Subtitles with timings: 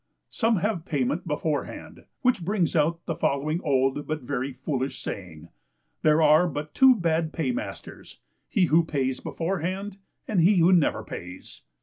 [0.31, 5.49] Some have payment before hand, which brings out the following old, but very foolish saying,
[6.01, 8.19] "there are but two bad paymasters,
[8.49, 11.61] he who pays beforehand, and he who never pays."